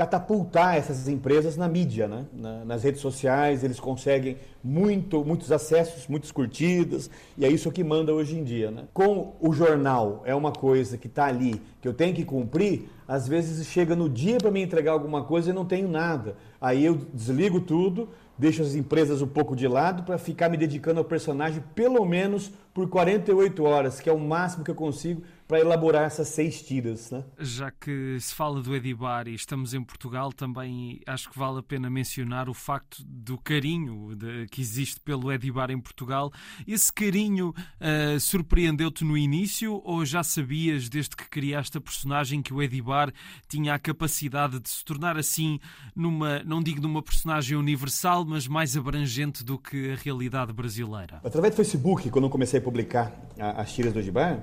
catapultar 0.00 0.78
essas 0.78 1.08
empresas 1.08 1.58
na 1.58 1.68
mídia, 1.68 2.08
né? 2.08 2.24
Na, 2.32 2.64
nas 2.64 2.82
redes 2.82 3.02
sociais, 3.02 3.62
eles 3.62 3.78
conseguem 3.78 4.38
muito, 4.64 5.22
muitos 5.22 5.52
acessos, 5.52 6.08
muitas 6.08 6.32
curtidas, 6.32 7.10
e 7.36 7.44
é 7.44 7.50
isso 7.50 7.70
que 7.70 7.84
manda 7.84 8.10
hoje 8.10 8.38
em 8.38 8.42
dia. 8.42 8.70
Né? 8.70 8.84
Com 8.94 9.36
o 9.38 9.52
jornal, 9.52 10.22
é 10.24 10.34
uma 10.34 10.52
coisa 10.52 10.96
que 10.96 11.06
está 11.06 11.26
ali, 11.26 11.60
que 11.82 11.86
eu 11.86 11.92
tenho 11.92 12.14
que 12.14 12.24
cumprir, 12.24 12.88
às 13.06 13.28
vezes 13.28 13.66
chega 13.66 13.94
no 13.94 14.08
dia 14.08 14.38
para 14.38 14.50
me 14.50 14.62
entregar 14.62 14.92
alguma 14.92 15.22
coisa 15.22 15.50
e 15.50 15.52
não 15.52 15.66
tenho 15.66 15.86
nada. 15.86 16.34
Aí 16.58 16.82
eu 16.82 16.94
desligo 17.12 17.60
tudo, 17.60 18.08
deixo 18.38 18.62
as 18.62 18.74
empresas 18.74 19.20
um 19.20 19.26
pouco 19.26 19.54
de 19.54 19.68
lado 19.68 20.04
para 20.04 20.16
ficar 20.16 20.48
me 20.48 20.56
dedicando 20.56 20.98
ao 20.98 21.04
personagem 21.04 21.62
pelo 21.74 22.06
menos 22.06 22.50
por 22.72 22.88
48 22.88 23.64
horas, 23.64 24.00
que 24.00 24.08
é 24.08 24.12
o 24.12 24.18
máximo 24.18 24.64
que 24.64 24.70
eu 24.70 24.74
consigo 24.74 25.22
para 25.50 25.58
elaborar 25.58 26.04
essas 26.04 26.28
seis 26.28 26.62
tiras. 26.62 27.10
Né? 27.10 27.24
Já 27.40 27.72
que 27.72 28.16
se 28.20 28.32
fala 28.32 28.62
do 28.62 28.72
Edibar 28.72 29.26
e 29.26 29.34
estamos 29.34 29.74
em 29.74 29.82
Portugal, 29.82 30.32
também 30.32 31.00
acho 31.04 31.28
que 31.28 31.36
vale 31.36 31.58
a 31.58 31.62
pena 31.62 31.90
mencionar 31.90 32.48
o 32.48 32.54
facto 32.54 33.02
do 33.04 33.36
carinho 33.36 34.14
de, 34.14 34.46
que 34.46 34.60
existe 34.60 35.00
pelo 35.00 35.32
Edibar 35.32 35.72
em 35.72 35.80
Portugal. 35.80 36.30
Esse 36.68 36.92
carinho 36.92 37.48
uh, 37.48 38.20
surpreendeu-te 38.20 39.04
no 39.04 39.18
início 39.18 39.82
ou 39.84 40.04
já 40.04 40.22
sabias, 40.22 40.88
desde 40.88 41.16
que 41.16 41.28
criaste 41.28 41.76
a 41.76 41.80
personagem, 41.80 42.42
que 42.42 42.54
o 42.54 42.62
Edibar 42.62 43.12
tinha 43.48 43.74
a 43.74 43.78
capacidade 43.80 44.60
de 44.60 44.68
se 44.68 44.84
tornar 44.84 45.18
assim, 45.18 45.58
numa, 45.96 46.44
não 46.44 46.62
digo 46.62 46.80
numa 46.80 47.02
personagem 47.02 47.56
universal, 47.56 48.24
mas 48.24 48.46
mais 48.46 48.76
abrangente 48.76 49.42
do 49.42 49.58
que 49.58 49.90
a 49.90 49.96
realidade 49.96 50.52
brasileira? 50.52 51.20
Através 51.24 51.54
do 51.54 51.56
Facebook, 51.56 52.08
quando 52.08 52.26
eu 52.26 52.30
comecei 52.30 52.59
a 52.60 52.62
publicar 52.62 53.12
as 53.38 53.72
tiras 53.72 53.92
do 53.92 53.98
Edibar, 53.98 54.40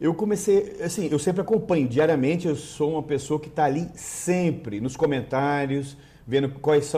eu 0.00 0.14
comecei, 0.14 0.78
assim, 0.82 1.08
eu 1.10 1.18
sempre 1.18 1.42
acompanho 1.42 1.86
diariamente, 1.86 2.48
eu 2.48 2.56
sou 2.56 2.92
uma 2.92 3.02
pessoa 3.02 3.38
que 3.38 3.48
está 3.48 3.64
ali 3.64 3.86
sempre, 3.94 4.80
nos 4.80 4.96
comentários, 4.96 5.94
vendo 6.26 6.48
quais, 6.48 6.90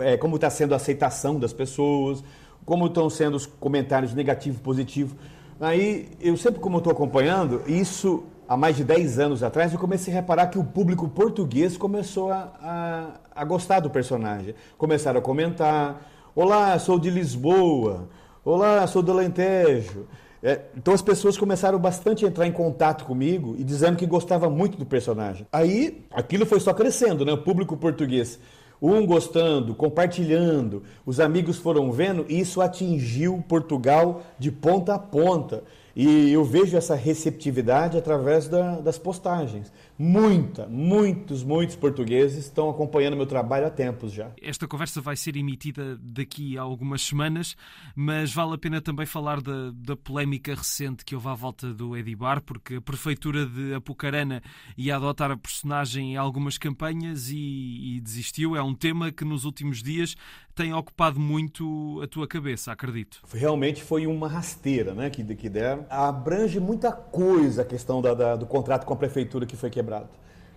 é, 0.00 0.18
como 0.18 0.36
está 0.36 0.50
sendo 0.50 0.74
a 0.74 0.76
aceitação 0.76 1.38
das 1.38 1.54
pessoas, 1.54 2.22
como 2.66 2.86
estão 2.86 3.08
sendo 3.08 3.36
os 3.36 3.46
comentários 3.46 4.12
negativo 4.12 4.60
positivo. 4.60 5.16
Aí, 5.58 6.08
eu 6.20 6.36
sempre, 6.36 6.60
como 6.60 6.78
estou 6.78 6.92
acompanhando, 6.92 7.62
isso 7.66 8.24
há 8.46 8.56
mais 8.56 8.76
de 8.76 8.84
10 8.84 9.18
anos 9.18 9.42
atrás, 9.42 9.72
eu 9.72 9.78
comecei 9.78 10.12
a 10.12 10.16
reparar 10.16 10.48
que 10.48 10.58
o 10.58 10.64
público 10.64 11.08
português 11.08 11.76
começou 11.78 12.30
a, 12.30 12.52
a, 12.60 13.40
a 13.40 13.44
gostar 13.44 13.80
do 13.80 13.88
personagem. 13.88 14.54
Começaram 14.76 15.20
a 15.20 15.22
comentar, 15.22 16.06
olá, 16.34 16.78
sou 16.78 16.98
de 16.98 17.08
Lisboa, 17.10 18.08
olá, 18.44 18.86
sou 18.86 19.02
do 19.02 19.12
Alentejo. 19.12 20.06
É, 20.42 20.62
então 20.74 20.94
as 20.94 21.02
pessoas 21.02 21.36
começaram 21.36 21.78
bastante 21.78 22.24
a 22.24 22.28
entrar 22.28 22.46
em 22.46 22.52
contato 22.52 23.04
comigo 23.04 23.54
e 23.58 23.64
dizendo 23.64 23.96
que 23.96 24.06
gostava 24.06 24.48
muito 24.48 24.78
do 24.78 24.86
personagem. 24.86 25.46
Aí 25.52 26.02
aquilo 26.10 26.46
foi 26.46 26.60
só 26.60 26.72
crescendo, 26.72 27.24
né? 27.24 27.32
O 27.32 27.42
público 27.42 27.76
português, 27.76 28.38
um 28.80 29.04
gostando, 29.04 29.74
compartilhando, 29.74 30.82
os 31.04 31.20
amigos 31.20 31.58
foram 31.58 31.92
vendo 31.92 32.24
e 32.26 32.40
isso 32.40 32.62
atingiu 32.62 33.44
Portugal 33.46 34.22
de 34.38 34.50
ponta 34.50 34.94
a 34.94 34.98
ponta. 34.98 35.62
E 35.94 36.32
eu 36.32 36.44
vejo 36.44 36.76
essa 36.76 36.94
receptividade 36.94 37.98
através 37.98 38.48
da, 38.48 38.80
das 38.80 38.96
postagens. 38.96 39.70
Muita, 40.02 40.66
muitos, 40.66 41.44
muitos 41.44 41.76
portugueses 41.76 42.46
estão 42.46 42.70
acompanhando 42.70 43.18
meu 43.18 43.26
trabalho 43.26 43.66
há 43.66 43.70
tempos 43.70 44.14
já. 44.14 44.30
Esta 44.40 44.66
conversa 44.66 44.98
vai 44.98 45.14
ser 45.14 45.36
emitida 45.36 45.98
daqui 45.98 46.56
a 46.56 46.62
algumas 46.62 47.02
semanas, 47.02 47.54
mas 47.94 48.32
vale 48.32 48.54
a 48.54 48.58
pena 48.58 48.80
também 48.80 49.04
falar 49.04 49.42
da, 49.42 49.70
da 49.74 49.94
polémica 49.94 50.54
recente 50.54 51.04
que 51.04 51.14
houve 51.14 51.28
à 51.28 51.34
volta 51.34 51.74
do 51.74 51.94
Edibar, 51.94 52.40
porque 52.40 52.76
a 52.76 52.80
Prefeitura 52.80 53.44
de 53.44 53.74
Apucarana 53.74 54.42
ia 54.74 54.96
adotar 54.96 55.30
a 55.30 55.36
personagem 55.36 56.14
em 56.14 56.16
algumas 56.16 56.56
campanhas 56.56 57.28
e, 57.28 57.96
e 57.96 58.00
desistiu. 58.00 58.56
É 58.56 58.62
um 58.62 58.74
tema 58.74 59.12
que 59.12 59.22
nos 59.22 59.44
últimos 59.44 59.82
dias 59.82 60.16
tem 60.60 60.74
ocupado 60.74 61.18
muito 61.18 62.02
a 62.02 62.06
tua 62.06 62.28
cabeça, 62.28 62.70
acredito. 62.70 63.22
Realmente 63.32 63.82
foi 63.82 64.06
uma 64.06 64.28
rasteira 64.28 64.92
né, 64.92 65.08
que, 65.08 65.24
que 65.34 65.48
deram. 65.48 65.86
Abrange 65.88 66.60
muita 66.60 66.92
coisa 66.92 67.62
a 67.62 67.64
questão 67.64 68.02
da, 68.02 68.12
da, 68.12 68.36
do 68.36 68.44
contrato 68.44 68.84
com 68.84 68.92
a 68.92 68.96
prefeitura 68.96 69.46
que 69.46 69.56
foi 69.56 69.70
quebrado. 69.70 70.10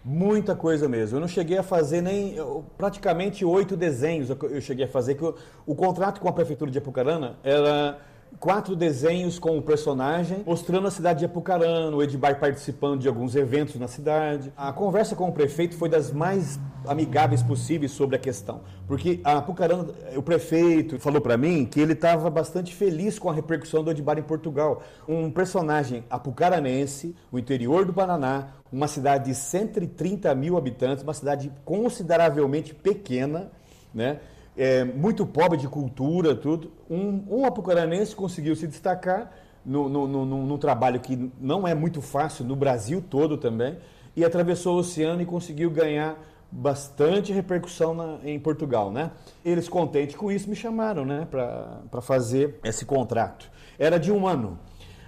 Muita 0.04 0.58
coisa 0.58 0.90
mesmo. 0.90 1.16
Eu 1.16 1.22
não 1.22 1.28
cheguei 1.30 1.58
a 1.58 1.64
fazer 1.64 2.02
nem 2.02 2.36
praticamente 2.78 3.46
oito 3.46 3.78
desenhos. 3.78 4.30
Eu 4.30 4.60
cheguei 4.60 4.84
a 4.84 4.90
fazer 4.90 5.16
que 5.16 5.24
o, 5.24 5.34
o 5.66 5.74
contrato 5.74 6.20
com 6.20 6.28
a 6.28 6.34
prefeitura 6.34 6.70
de 6.70 6.78
Apucarana 6.78 7.38
era 7.42 7.98
quatro 8.40 8.76
desenhos 8.76 9.40
com 9.40 9.58
o 9.58 9.62
personagem, 9.62 10.44
mostrando 10.46 10.88
a 10.88 10.92
cidade 10.92 11.20
de 11.20 11.26
Apucarana, 11.26 11.96
o 11.96 12.04
Edbar 12.04 12.40
participando 12.40 13.02
de 13.02 13.08
alguns 13.08 13.36
eventos 13.36 13.76
na 13.76 13.88
cidade. 13.88 14.52
A 14.56 14.72
conversa 14.72 15.16
com 15.16 15.28
o 15.28 15.32
prefeito 15.32 15.76
foi 15.76 15.90
das 15.90 16.12
mais 16.12 16.60
amigáveis 16.86 17.42
possíveis 17.42 17.92
sobre 17.92 18.16
a 18.16 18.20
questão, 18.20 18.62
porque 18.88 19.20
a 19.24 19.38
Apucarana, 19.38 19.88
o 20.16 20.22
prefeito 20.22 21.00
falou 21.00 21.22
para 21.22 21.38
mim 21.38 21.66
que 21.66 21.80
ele 21.80 21.94
estava 21.94 22.30
bastante 22.30 22.76
feliz 22.76 23.18
com 23.18 23.30
a 23.30 23.34
repercussão 23.34 23.84
do 23.84 23.92
Edbar 23.92 24.18
em 24.20 24.24
Portugal. 24.24 24.84
Um 25.08 25.32
personagem 25.32 26.04
apucaranense, 26.10 27.16
o 27.32 27.40
interior 27.40 27.86
do 27.86 27.94
Paraná, 27.94 28.50
uma 28.72 28.88
cidade 28.88 29.26
de 29.26 29.36
130 29.36 30.34
mil 30.36 30.58
habitantes, 30.58 31.04
uma 31.04 31.14
cidade 31.14 31.52
consideravelmente 31.64 32.74
pequena, 32.74 33.52
né? 33.94 34.20
É, 34.58 34.84
muito 34.84 35.26
pobre 35.26 35.58
de 35.58 35.68
cultura, 35.68 36.36
tudo. 36.36 36.72
Um, 36.90 37.24
um 37.30 37.46
apucaranense 37.46 38.16
conseguiu 38.16 38.56
se 38.56 38.68
destacar 38.68 39.32
no, 39.66 39.88
no, 39.90 40.08
no, 40.08 40.26
num 40.26 40.58
trabalho 40.58 41.00
que 41.00 41.32
não 41.40 41.68
é 41.68 41.74
muito 41.74 42.02
fácil 42.02 42.46
no 42.46 42.56
Brasil 42.56 43.04
todo 43.10 43.38
também, 43.38 43.78
e 44.16 44.24
atravessou 44.24 44.76
o 44.76 44.80
oceano 44.80 45.22
e 45.22 45.26
conseguiu 45.26 45.72
ganhar 45.72 46.18
bastante 46.52 47.34
repercussão 47.34 47.96
na, 47.96 48.20
em 48.24 48.40
Portugal, 48.40 48.92
né? 48.92 49.12
Eles 49.44 49.68
contentes 49.68 50.16
com 50.16 50.32
isso 50.32 50.48
me 50.48 50.56
chamaram, 50.56 51.04
né, 51.04 51.28
para 51.30 52.02
fazer 52.02 52.60
esse 52.64 52.86
contrato. 52.86 53.50
Era 53.80 53.98
de 53.98 54.12
um 54.12 54.28
ano. 54.28 54.60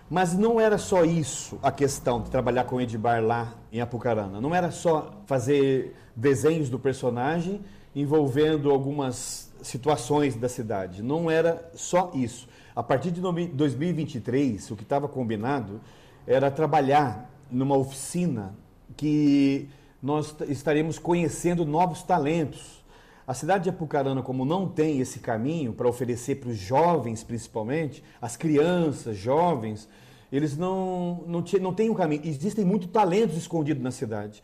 Mas 0.09 0.33
não 0.33 0.59
era 0.59 0.77
só 0.77 1.03
isso 1.03 1.59
a 1.63 1.71
questão 1.71 2.21
de 2.21 2.29
trabalhar 2.29 2.63
com 2.65 2.79
Edbar 2.79 3.23
lá 3.23 3.53
em 3.71 3.81
Apucarana. 3.81 4.39
Não 4.39 4.53
era 4.53 4.71
só 4.71 5.11
fazer 5.25 5.95
desenhos 6.15 6.69
do 6.69 6.79
personagem 6.79 7.61
envolvendo 7.95 8.69
algumas 8.69 9.51
situações 9.61 10.35
da 10.35 10.49
cidade. 10.49 11.01
Não 11.01 11.31
era 11.31 11.71
só 11.73 12.11
isso. 12.13 12.47
A 12.75 12.83
partir 12.83 13.09
de 13.11 13.21
2023, 13.21 14.69
o 14.69 14.75
que 14.75 14.83
estava 14.83 15.07
combinado 15.07 15.79
era 16.27 16.51
trabalhar 16.51 17.31
numa 17.49 17.77
oficina 17.77 18.53
que 18.97 19.69
nós 20.03 20.35
estaremos 20.49 20.99
conhecendo 20.99 21.65
novos 21.65 22.03
talentos. 22.03 22.83
A 23.25 23.33
cidade 23.33 23.63
de 23.63 23.69
Apucarana, 23.69 24.21
como 24.21 24.45
não 24.45 24.67
tem 24.67 24.99
esse 24.99 25.19
caminho 25.19 25.73
para 25.73 25.87
oferecer 25.87 26.35
para 26.35 26.49
os 26.49 26.57
jovens, 26.57 27.23
principalmente, 27.23 28.03
as 28.21 28.35
crianças, 28.35 29.17
jovens, 29.17 29.87
eles 30.31 30.57
não, 30.57 31.23
não, 31.25 31.43
não 31.61 31.73
têm 31.73 31.89
um 31.89 31.93
caminho. 31.93 32.21
Existem 32.25 32.65
muitos 32.65 32.89
talentos 32.89 33.37
escondidos 33.37 33.81
na 33.81 33.91
cidade. 33.91 34.43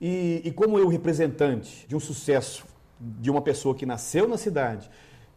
E, 0.00 0.40
e 0.44 0.50
como 0.52 0.78
eu, 0.78 0.88
representante 0.88 1.86
de 1.86 1.94
um 1.96 2.00
sucesso 2.00 2.64
de 3.20 3.30
uma 3.30 3.42
pessoa 3.42 3.74
que 3.74 3.84
nasceu 3.84 4.28
na 4.28 4.36
cidade, 4.36 4.88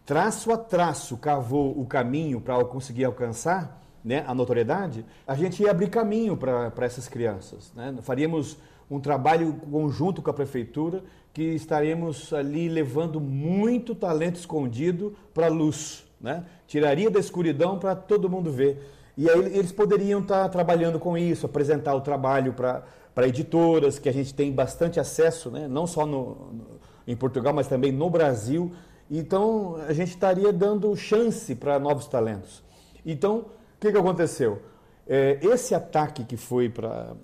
traço 0.06 0.52
a 0.52 0.58
traço 0.58 1.18
cavou 1.18 1.80
o 1.80 1.86
caminho 1.86 2.40
para 2.40 2.64
conseguir 2.66 3.06
alcançar 3.06 3.82
né, 4.04 4.24
a 4.28 4.36
notoriedade, 4.36 5.04
a 5.26 5.34
gente 5.34 5.64
ia 5.64 5.72
abrir 5.72 5.90
caminho 5.90 6.38
para 6.38 6.86
essas 6.86 7.08
crianças. 7.08 7.74
Né? 7.76 7.96
Faríamos 8.04 8.56
um 8.90 9.00
trabalho 9.00 9.54
conjunto 9.72 10.22
com 10.22 10.30
a 10.30 10.34
prefeitura 10.34 11.04
que 11.34 11.42
estaremos 11.42 12.32
ali 12.32 12.70
levando 12.70 13.20
muito 13.20 13.96
talento 13.96 14.36
escondido 14.36 15.16
para 15.34 15.48
a 15.48 15.50
luz. 15.50 16.06
Né? 16.22 16.46
Tiraria 16.68 17.10
da 17.10 17.20
escuridão 17.20 17.80
para 17.80 17.96
todo 17.96 18.30
mundo 18.30 18.52
ver. 18.52 18.92
E 19.18 19.28
aí 19.28 19.40
eles 19.58 19.72
poderiam 19.72 20.22
estar 20.22 20.44
tá 20.44 20.50
trabalhando 20.50 21.00
com 21.00 21.18
isso, 21.18 21.48
apresentar 21.48 21.96
o 21.96 22.02
trabalho 22.02 22.54
para 22.54 23.28
editoras, 23.28 23.98
que 23.98 24.08
a 24.08 24.14
gente 24.14 24.36
tem 24.36 24.52
bastante 24.52 25.00
acesso, 25.00 25.50
né? 25.50 25.68
não 25.68 25.88
só 25.88 26.06
no, 26.06 26.54
no 26.54 26.66
em 27.08 27.16
Portugal, 27.16 27.54
mas 27.54 27.68
também 27.68 27.92
no 27.92 28.10
Brasil. 28.10 28.72
Então, 29.10 29.76
a 29.88 29.94
gente 29.94 30.10
estaria 30.10 30.52
dando 30.52 30.96
chance 30.96 31.54
para 31.56 31.80
novos 31.80 32.08
talentos. 32.08 32.64
Então, 33.06 33.38
o 33.38 33.46
que, 33.80 33.92
que 33.92 33.98
aconteceu? 33.98 34.62
É, 35.08 35.38
esse 35.44 35.76
ataque 35.76 36.24
que 36.24 36.36
foi 36.36 36.70
para 36.70 37.16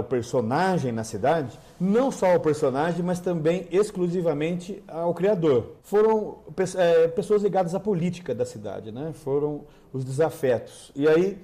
o 0.00 0.02
personagem 0.02 0.90
na 0.90 1.04
cidade, 1.04 1.56
não 1.80 2.10
só 2.10 2.32
ao 2.32 2.40
personagem, 2.40 3.04
mas 3.04 3.20
também 3.20 3.68
exclusivamente 3.70 4.82
ao 4.88 5.14
criador. 5.14 5.76
Foram 5.82 6.38
é, 6.76 7.06
pessoas 7.08 7.42
ligadas 7.42 7.74
à 7.74 7.80
política 7.80 8.34
da 8.34 8.44
cidade, 8.44 8.90
né? 8.90 9.12
foram 9.14 9.64
os 9.92 10.04
desafetos. 10.04 10.90
E 10.96 11.06
aí 11.06 11.38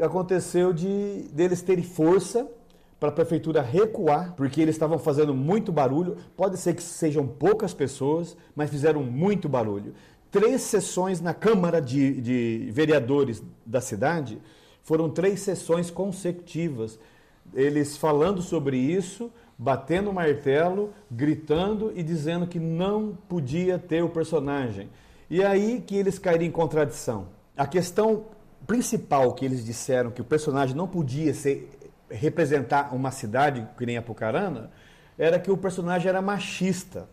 aconteceu 0.00 0.72
de 0.72 1.28
deles 1.32 1.62
terem 1.62 1.82
força 1.82 2.46
para 2.98 3.10
a 3.10 3.12
prefeitura 3.12 3.62
recuar, 3.62 4.34
porque 4.36 4.60
eles 4.60 4.74
estavam 4.74 4.98
fazendo 4.98 5.32
muito 5.34 5.70
barulho. 5.70 6.16
Pode 6.36 6.56
ser 6.58 6.74
que 6.74 6.82
sejam 6.82 7.26
poucas 7.26 7.72
pessoas, 7.72 8.36
mas 8.54 8.70
fizeram 8.70 9.02
muito 9.02 9.48
barulho. 9.48 9.94
Três 10.30 10.62
sessões 10.62 11.20
na 11.20 11.32
Câmara 11.32 11.80
de, 11.80 12.20
de 12.20 12.68
Vereadores 12.72 13.42
da 13.64 13.80
cidade 13.80 14.38
foram 14.82 15.08
três 15.08 15.40
sessões 15.40 15.90
consecutivas. 15.90 16.98
Eles 17.54 17.96
falando 17.96 18.42
sobre 18.42 18.76
isso, 18.76 19.30
batendo 19.56 20.10
o 20.10 20.14
martelo, 20.14 20.92
gritando 21.10 21.92
e 21.94 22.02
dizendo 22.02 22.46
que 22.46 22.58
não 22.58 23.16
podia 23.28 23.78
ter 23.78 24.02
o 24.02 24.08
personagem. 24.08 24.90
E 25.30 25.42
aí 25.42 25.82
que 25.86 25.96
eles 25.96 26.18
caíram 26.18 26.44
em 26.44 26.50
contradição. 26.50 27.28
A 27.56 27.66
questão 27.66 28.24
principal 28.66 29.32
que 29.32 29.44
eles 29.44 29.64
disseram 29.64 30.10
que 30.10 30.20
o 30.20 30.24
personagem 30.24 30.76
não 30.76 30.86
podia 30.86 31.32
ser 31.32 31.70
representar 32.10 32.94
uma 32.94 33.10
cidade 33.10 33.66
que 33.76 33.86
nem 33.86 33.96
Apucarana 33.96 34.70
era 35.18 35.38
que 35.38 35.50
o 35.50 35.56
personagem 35.56 36.08
era 36.08 36.22
machista, 36.22 37.08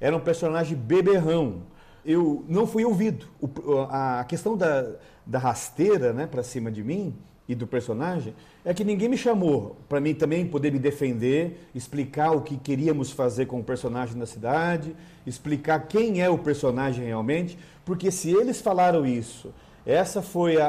era 0.00 0.16
um 0.16 0.20
personagem 0.20 0.76
beberrão. 0.76 1.62
Eu 2.04 2.44
não 2.48 2.66
fui 2.66 2.84
ouvido. 2.84 3.26
O, 3.40 3.48
a 3.88 4.24
questão 4.24 4.56
da, 4.56 4.94
da 5.24 5.38
rasteira 5.38 6.12
né, 6.12 6.26
para 6.26 6.42
cima 6.42 6.70
de 6.70 6.82
mim 6.82 7.14
e 7.48 7.54
do 7.54 7.66
personagem 7.66 8.34
é 8.64 8.74
que 8.74 8.84
ninguém 8.84 9.08
me 9.08 9.16
chamou 9.16 9.76
para 9.88 10.00
mim 10.00 10.14
também 10.14 10.46
poder 10.46 10.72
me 10.72 10.78
defender, 10.78 11.68
explicar 11.74 12.32
o 12.32 12.42
que 12.42 12.56
queríamos 12.56 13.12
fazer 13.12 13.46
com 13.46 13.60
o 13.60 13.64
personagem 13.64 14.16
na 14.16 14.26
cidade, 14.26 14.94
explicar 15.24 15.86
quem 15.86 16.20
é 16.20 16.28
o 16.28 16.38
personagem 16.38 17.06
realmente, 17.06 17.56
porque 17.84 18.10
se 18.10 18.30
eles 18.30 18.60
falaram 18.60 19.06
isso 19.06 19.54
essa 19.86 20.20
foi 20.20 20.60
a, 20.60 20.66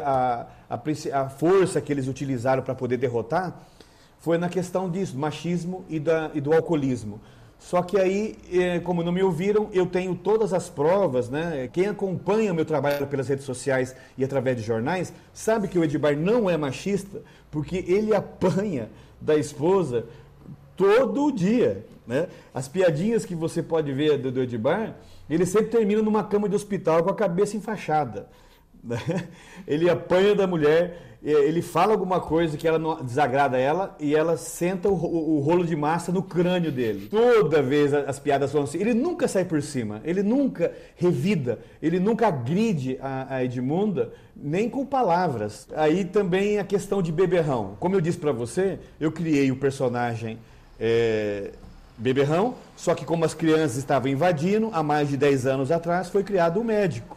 a, 0.69 0.75
a, 0.75 1.21
a 1.21 1.29
força 1.29 1.81
que 1.81 1.91
eles 1.91 2.07
utilizaram 2.07 2.61
para 2.61 2.75
poder 2.75 2.97
derrotar, 2.97 3.59
foi 4.19 4.37
na 4.37 4.47
questão 4.47 4.89
disso, 4.89 5.17
machismo 5.17 5.83
e, 5.89 5.99
da, 5.99 6.29
e 6.33 6.41
do 6.41 6.53
alcoolismo. 6.53 7.19
Só 7.59 7.81
que 7.81 7.99
aí, 7.99 8.37
eh, 8.53 8.79
como 8.79 9.03
não 9.03 9.11
me 9.11 9.23
ouviram, 9.23 9.67
eu 9.73 9.85
tenho 9.87 10.15
todas 10.15 10.53
as 10.53 10.69
provas, 10.69 11.29
né? 11.29 11.67
Quem 11.73 11.87
acompanha 11.87 12.53
meu 12.53 12.65
trabalho 12.65 13.07
pelas 13.07 13.27
redes 13.27 13.45
sociais 13.45 13.95
e 14.17 14.23
através 14.23 14.57
de 14.57 14.63
jornais, 14.63 15.11
sabe 15.33 15.67
que 15.67 15.79
o 15.79 15.83
Edbar 15.83 16.15
não 16.15 16.49
é 16.49 16.55
machista, 16.55 17.21
porque 17.49 17.83
ele 17.87 18.15
apanha 18.15 18.89
da 19.19 19.35
esposa 19.35 20.05
todo 20.75 21.31
dia, 21.31 21.83
né? 22.05 22.27
As 22.53 22.67
piadinhas 22.67 23.25
que 23.25 23.33
você 23.33 23.63
pode 23.63 23.91
ver 23.91 24.19
do, 24.19 24.31
do 24.31 24.43
Edbar, 24.43 24.95
ele 25.27 25.45
sempre 25.45 25.69
termina 25.69 26.01
numa 26.01 26.23
cama 26.23 26.47
de 26.47 26.55
hospital 26.55 27.03
com 27.03 27.09
a 27.09 27.15
cabeça 27.15 27.57
enfaixada. 27.57 28.27
Né? 28.83 28.97
Ele 29.67 29.89
apanha 29.89 30.35
da 30.35 30.47
mulher, 30.47 31.17
ele 31.21 31.61
fala 31.61 31.91
alguma 31.91 32.21
coisa 32.21 32.55
que 32.55 32.67
ela 32.67 32.77
não 32.77 33.03
desagrada 33.03 33.57
ela 33.57 33.95
e 33.99 34.15
ela 34.15 34.37
senta 34.37 34.87
o, 34.87 34.93
o, 34.93 35.39
rolo 35.39 35.65
de 35.65 35.75
massa 35.75 36.11
no 36.11 36.21
crânio 36.21 36.71
dele. 36.71 37.07
Toda 37.09 37.61
vez 37.61 37.93
as 37.93 38.19
piadas 38.19 38.51
são 38.51 38.63
assim. 38.63 38.79
Ele 38.79 38.93
nunca 38.93 39.27
sai 39.27 39.43
por 39.43 39.61
cima, 39.61 39.99
ele 40.05 40.21
nunca 40.21 40.71
revida, 40.95 41.59
ele 41.81 41.99
nunca 41.99 42.27
agride 42.27 42.97
a, 43.01 43.35
a 43.35 43.43
Edmunda, 43.43 44.13
nem 44.35 44.69
com 44.69 44.85
palavras. 44.85 45.67
Aí 45.75 46.05
também 46.05 46.59
a 46.59 46.63
questão 46.63 47.01
de 47.01 47.11
beberrão. 47.11 47.75
Como 47.79 47.95
eu 47.95 48.01
disse 48.01 48.19
para 48.19 48.31
você, 48.31 48.79
eu 48.99 49.11
criei 49.11 49.51
o 49.51 49.55
personagem. 49.55 50.37
É, 50.79 51.51
beberrão, 51.97 52.53
só 52.75 52.93
que 52.93 53.03
como 53.03 53.25
as 53.25 53.33
crianças 53.33 53.77
estavam 53.77 54.09
invadindo, 54.09 54.69
há 54.71 54.83
mais 54.83 55.09
de 55.09 55.17
10 55.17 55.47
anos 55.47 55.71
atrás, 55.71 56.09
foi 56.09 56.23
criado 56.23 56.57
o 56.57 56.61
um 56.61 56.63
médico. 56.63 57.16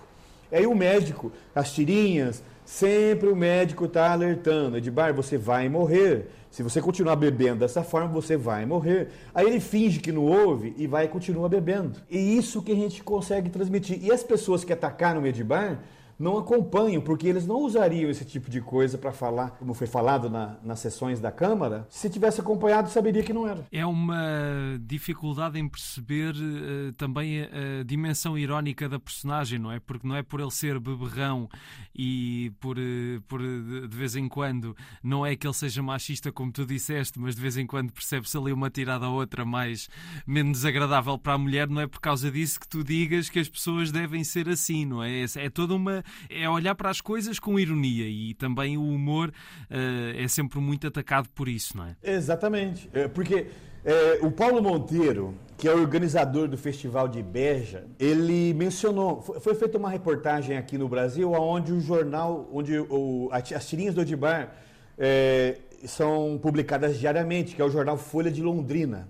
Aí 0.50 0.66
o 0.66 0.75
médico, 0.75 1.33
as 1.54 1.73
tirinhas, 1.73 2.42
sempre 2.64 3.28
o 3.28 3.37
médico 3.37 3.85
está 3.85 4.12
alertando, 4.12 4.76
Edbar, 4.76 5.14
você 5.14 5.37
vai 5.37 5.69
morrer. 5.69 6.28
Se 6.50 6.62
você 6.64 6.80
continuar 6.80 7.14
bebendo 7.14 7.61
dessa 7.61 7.85
forma, 7.85 8.09
você 8.09 8.37
vai 8.37 8.66
morrer. 8.66 9.09
Aí 9.33 9.47
ele 9.47 9.61
finge 9.61 10.00
que 10.00 10.11
não 10.11 10.25
ouve 10.25 10.75
e 10.76 10.87
vai 10.87 11.04
e 11.04 11.09
continua 11.09 11.49
bebendo. 11.49 12.00
E 12.11 12.37
isso 12.37 12.61
que 12.61 12.73
a 12.73 12.75
gente 12.75 13.04
consegue 13.04 13.50
transmitir. 13.50 14.02
E 14.02 14.11
as 14.11 14.25
pessoas 14.25 14.64
que 14.64 14.73
atacaram 14.73 15.23
o 15.23 15.26
Edbar 15.26 15.78
não 16.21 16.37
acompanham, 16.37 17.00
porque 17.00 17.27
eles 17.27 17.47
não 17.47 17.62
usariam 17.62 18.11
esse 18.11 18.27
tipo 18.27 18.50
de 18.50 18.61
coisa 18.61 18.99
para 18.99 19.11
falar, 19.11 19.53
como 19.53 19.73
foi 19.73 19.87
falado 19.87 20.29
na, 20.29 20.59
nas 20.62 20.79
sessões 20.79 21.19
da 21.19 21.33
Câmara. 21.33 21.87
Se 21.89 22.11
tivesse 22.11 22.43
acompanhado, 22.43 22.91
saberia 22.91 23.23
que 23.23 23.33
não 23.33 23.49
era. 23.49 23.67
É 23.73 23.87
uma 23.87 24.79
dificuldade 24.83 25.59
em 25.59 25.67
perceber 25.67 26.35
uh, 26.35 26.93
também 26.93 27.41
a, 27.41 27.81
a, 27.81 27.85
dimensão 27.85 28.37
irónica 28.37 28.87
da 28.87 29.00
personagem, 29.00 29.59
não 29.59 29.73
é? 29.73 29.81
Porque 29.81 30.07
não 30.07 30.15
é 30.15 30.23
por 30.23 30.41
ele 30.41 30.50
ser 30.50 30.79
beberrão 30.79 31.49
e 31.95 32.53
por, 32.61 32.77
uh, 32.79 33.23
por 33.27 33.41
de, 33.41 33.89
de 33.89 33.97
vez 33.97 34.15
em 34.15 34.29
quando, 34.29 34.77
não 35.03 35.25
é 35.25 35.35
que 35.35 35.47
ele 35.47 35.55
seja 35.55 35.83
machista, 35.83 36.31
como 36.31 36.53
tu 36.53 36.67
disseste, 36.67 37.19
mas 37.19 37.35
de 37.35 37.41
vez 37.41 37.57
em 37.57 37.67
quando 37.67 37.93
percebe-se 37.93 38.37
ali 38.37 38.53
uma 38.53 38.69
tirada 38.69 39.07
a 39.07 39.11
outra 39.11 39.47
mais 39.47 39.89
menos 40.27 40.59
desagradável 40.59 41.17
para 41.17 41.33
a 41.33 41.39
mulher, 41.39 41.67
não 41.67 41.81
é 41.81 41.87
por 41.87 42.00
causa 42.00 42.31
disso 42.31 42.61
que 42.61 42.69
tu 42.69 42.85
digas 42.85 43.31
que 43.31 43.39
as 43.39 43.49
pessoas 43.49 43.91
devem 43.91 44.23
ser 44.23 44.50
assim, 44.50 44.85
não 44.85 45.03
é? 45.03 45.23
É, 45.23 45.25
é 45.37 45.49
toda 45.49 45.75
uma 45.75 46.05
é 46.29 46.49
olhar 46.49 46.75
para 46.75 46.90
as 46.90 47.00
coisas 47.00 47.38
com 47.38 47.59
ironia 47.59 48.07
e 48.09 48.35
também 48.35 48.76
o 48.76 48.83
humor 48.83 49.29
uh, 49.29 50.17
é 50.17 50.29
sempre 50.29 50.59
muito 50.59 50.87
atacado 50.87 51.29
por 51.35 51.49
isso, 51.49 51.76
não 51.76 51.87
é? 51.87 51.97
Exatamente. 52.02 52.88
É, 52.93 53.09
porque 53.09 53.47
é, 53.85 54.19
o 54.23 54.31
Paulo 54.31 54.62
Monteiro, 54.62 55.35
que 55.57 55.67
é 55.67 55.75
organizador 55.75 56.47
do 56.49 56.59
Festival 56.59 57.09
de 57.09 57.23
Beja, 57.23 57.85
ele 57.99 58.52
mencionou, 58.52 59.23
foi 59.40 59.55
feita 59.55 59.79
uma 59.79 59.88
reportagem 59.88 60.57
aqui 60.57 60.76
no 60.76 60.87
Brasil, 60.87 61.33
onde 61.33 61.73
o 61.73 61.81
jornal, 61.81 62.49
onde 62.52 62.79
o, 62.79 63.31
as 63.33 63.67
tirinhas 63.67 63.95
do 63.95 64.02
Odibar 64.02 64.55
é, 64.99 65.57
são 65.87 66.38
publicadas 66.43 66.99
diariamente, 66.99 67.55
que 67.55 67.62
é 67.62 67.64
o 67.64 67.71
jornal 67.71 67.97
Folha 67.97 68.31
de 68.31 68.43
Londrina. 68.43 69.09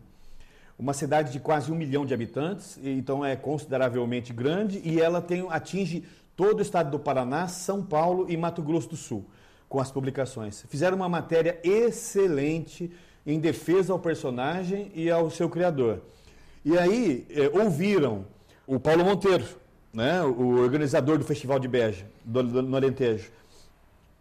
Uma 0.79 0.95
cidade 0.95 1.33
de 1.33 1.41
quase 1.41 1.71
um 1.71 1.75
milhão 1.75 2.07
de 2.07 2.15
habitantes, 2.15 2.79
então 2.83 3.25
é 3.25 3.37
consideravelmente 3.37 4.33
grande, 4.33 4.81
e 4.85 5.01
ela 5.01 5.21
tem, 5.21 5.45
atinge 5.51 6.05
todo 6.37 6.59
o 6.59 6.63
estado 6.63 6.91
do 6.91 6.99
Paraná, 6.99 7.49
São 7.49 7.83
Paulo 7.83 8.27
e 8.29 8.37
Mato 8.37 8.63
Grosso 8.63 8.91
do 8.91 8.97
Sul, 8.97 9.25
com 9.69 9.81
as 9.81 9.91
publicações. 9.91 10.65
Fizeram 10.69 10.97
uma 10.97 11.09
matéria 11.09 11.59
excelente 11.63 12.91
em 13.27 13.39
defesa 13.39 13.93
ao 13.93 13.99
personagem 13.99 14.91
e 14.95 15.11
ao 15.11 15.31
seu 15.31 15.49
criador. 15.49 16.01
E 16.65 16.77
aí 16.79 17.27
é, 17.31 17.49
ouviram 17.59 18.27
o 18.67 18.79
Paulo 18.79 19.05
Monteiro, 19.05 19.45
né, 19.93 20.23
o 20.23 20.61
organizador 20.61 21.19
do 21.19 21.25
Festival 21.25 21.59
de 21.59 21.69
Beja, 21.69 22.07
do, 22.25 22.43
do, 22.43 22.63
no 22.63 22.77
Alentejo. 22.77 23.31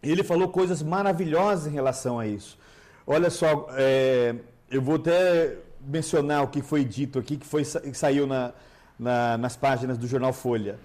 Ele 0.02 0.22
falou 0.22 0.48
coisas 0.48 0.82
maravilhosas 0.82 1.66
em 1.66 1.74
relação 1.74 2.18
a 2.18 2.26
isso. 2.26 2.58
Olha 3.06 3.28
só, 3.28 3.68
é, 3.72 4.34
eu 4.70 4.80
vou 4.80 4.96
até 4.96 5.56
mencionar 5.80 6.42
o 6.42 6.48
que 6.48 6.62
foi 6.62 6.84
dito 6.84 7.18
aqui, 7.18 7.36
que, 7.36 7.46
foi, 7.46 7.64
que 7.64 7.94
saiu 7.94 8.26
na, 8.26 8.52
na, 8.98 9.38
nas 9.38 9.56
páginas 9.56 9.98
do 9.98 10.06
jornal 10.06 10.32
Folha. 10.32 10.78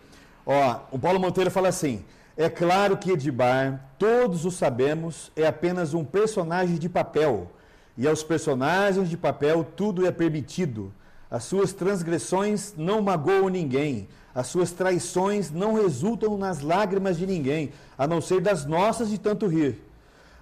Ó, 0.45 0.79
o 0.91 0.99
Paulo 0.99 1.19
Monteiro 1.19 1.49
fala 1.49 1.69
assim: 1.69 2.05
é 2.37 2.49
claro 2.49 2.97
que 2.97 3.11
Edibar, 3.11 3.91
todos 3.97 4.45
o 4.45 4.51
sabemos, 4.51 5.31
é 5.35 5.47
apenas 5.47 5.93
um 5.93 6.03
personagem 6.03 6.77
de 6.77 6.87
papel. 6.87 7.49
E 7.97 8.05
aos 8.05 8.23
personagens 8.23 9.09
de 9.09 9.17
papel 9.17 9.65
tudo 9.75 10.05
é 10.05 10.11
permitido. 10.11 10.93
As 11.31 11.45
suas 11.45 11.73
transgressões 11.73 12.73
não 12.77 13.01
magoam 13.01 13.49
ninguém. 13.49 14.07
As 14.33 14.47
suas 14.47 14.71
traições 14.71 15.49
não 15.49 15.73
resultam 15.73 16.37
nas 16.37 16.59
lágrimas 16.59 17.17
de 17.17 17.25
ninguém, 17.25 17.71
a 17.97 18.05
não 18.05 18.19
ser 18.19 18.41
das 18.41 18.65
nossas 18.65 19.09
de 19.09 19.17
tanto 19.17 19.47
rir. 19.47 19.81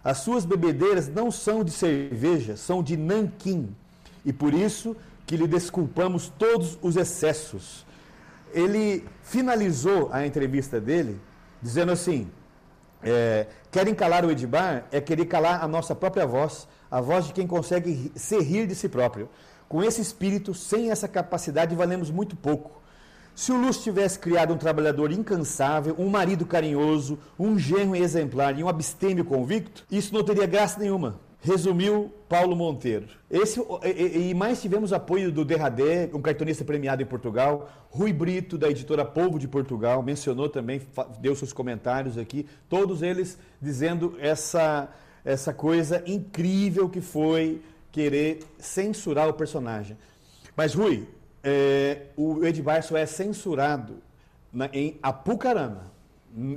As 0.03 0.17
suas 0.17 0.45
bebedeiras 0.45 1.07
não 1.07 1.29
são 1.29 1.63
de 1.63 1.69
cerveja, 1.69 2.57
são 2.57 2.81
de 2.81 2.97
nanquim. 2.97 3.69
E 4.25 4.33
por 4.33 4.51
isso 4.51 4.95
que 5.27 5.37
lhe 5.37 5.47
desculpamos 5.47 6.27
todos 6.39 6.77
os 6.81 6.97
excessos 6.97 7.85
ele 8.53 9.05
finalizou 9.21 10.09
a 10.11 10.25
entrevista 10.25 10.79
dele 10.79 11.19
dizendo 11.61 11.91
assim: 11.91 12.29
é, 13.01 13.47
querem 13.71 13.93
calar 13.93 14.23
o 14.25 14.31
Edibar 14.31 14.85
é 14.91 15.01
querer 15.01 15.25
calar 15.25 15.63
a 15.63 15.67
nossa 15.67 15.95
própria 15.95 16.25
voz, 16.25 16.67
a 16.89 17.01
voz 17.01 17.25
de 17.25 17.33
quem 17.33 17.47
consegue 17.47 18.11
se 18.15 18.39
rir 18.39 18.67
de 18.67 18.75
si 18.75 18.87
próprio. 18.87 19.29
Com 19.67 19.83
esse 19.83 20.01
espírito, 20.01 20.53
sem 20.53 20.91
essa 20.91 21.07
capacidade, 21.07 21.75
valemos 21.75 22.11
muito 22.11 22.35
pouco. 22.35 22.81
Se 23.35 23.51
o 23.51 23.57
Lúcio 23.57 23.81
tivesse 23.81 24.19
criado 24.19 24.53
um 24.53 24.57
trabalhador 24.57 25.11
incansável, 25.11 25.95
um 25.97 26.07
marido 26.07 26.45
carinhoso, 26.45 27.17
um 27.39 27.57
genro 27.57 27.95
exemplar 27.95 28.59
e 28.59 28.63
um 28.63 28.69
abstêmio 28.69 29.25
convicto, 29.25 29.83
isso 29.89 30.13
não 30.13 30.23
teria 30.23 30.45
graça 30.45 30.79
nenhuma 30.79 31.19
resumiu 31.43 32.11
Paulo 32.29 32.55
Monteiro. 32.55 33.05
Esse, 33.29 33.59
e, 33.83 34.29
e, 34.29 34.33
mais 34.33 34.61
tivemos 34.61 34.93
apoio 34.93 35.29
do 35.29 35.43
Derradé, 35.43 36.09
um 36.13 36.21
cartunista 36.21 36.63
premiado 36.63 37.03
em 37.03 37.05
Portugal, 37.05 37.69
Rui 37.89 38.13
Brito, 38.13 38.57
da 38.57 38.69
editora 38.69 39.03
Povo 39.03 39.37
de 39.37 39.47
Portugal, 39.47 40.01
mencionou 40.01 40.47
também, 40.47 40.81
deu 41.19 41.35
seus 41.35 41.51
comentários 41.51 42.17
aqui, 42.17 42.47
todos 42.69 43.01
eles 43.01 43.37
dizendo 43.61 44.15
essa, 44.19 44.89
essa 45.25 45.53
coisa 45.53 46.01
incrível 46.07 46.89
que 46.89 47.01
foi 47.01 47.61
querer 47.91 48.39
censurar 48.57 49.27
o 49.27 49.33
personagem. 49.33 49.97
Mas, 50.55 50.73
Rui, 50.73 51.05
é, 51.43 52.03
o 52.15 52.45
Edvar 52.45 52.81
só 52.83 52.95
é 52.95 53.05
censurado 53.05 53.97
na, 54.51 54.69
em 54.71 54.97
Apucarana, 55.03 55.91